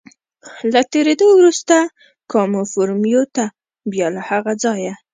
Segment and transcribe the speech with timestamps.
[0.73, 1.75] له تېرېدو وروسته
[2.31, 3.45] کاموفورمیو ته،
[3.91, 4.93] بیا له هغه ځایه.